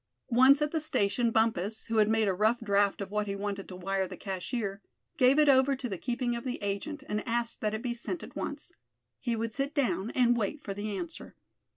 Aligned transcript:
Once 0.31 0.63
at 0.63 0.71
the 0.71 0.79
station 0.79 1.29
Bumpus, 1.29 1.85
who 1.85 1.97
had 1.97 2.09
made 2.09 2.27
a 2.27 2.33
rough 2.33 2.59
draft 2.59 3.01
of 3.01 3.11
what 3.11 3.27
he 3.27 3.35
wanted 3.35 3.67
to 3.67 3.75
wire 3.75 4.07
the 4.07 4.17
cashier, 4.17 4.81
gave 5.15 5.37
it 5.37 5.47
over 5.47 5.75
to 5.75 5.87
the 5.87 5.95
keeping 5.99 6.35
of 6.35 6.43
the 6.43 6.57
agent, 6.63 7.03
and 7.07 7.21
asked 7.27 7.61
that 7.61 7.75
it 7.75 7.83
be 7.83 7.93
sent 7.93 8.23
at 8.23 8.35
once. 8.35 8.71
He 9.19 9.35
would 9.35 9.53
sit 9.53 9.75
down 9.75 10.09
and 10.15 10.35
wait 10.35 10.63
for 10.63 10.73
the 10.73 10.97
answer. 10.97 11.35